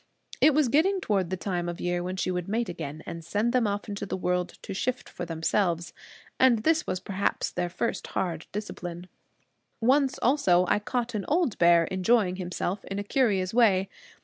[0.41, 3.53] It was getting toward the time of year when she would mate again, and send
[3.53, 5.93] them off into the world to shift for themselves.
[6.39, 9.09] And this was perhaps their first hard discipline.
[9.79, 13.89] Once also I caught an old bear enjoying himself in a curious way.